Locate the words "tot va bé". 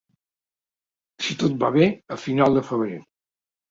1.43-1.93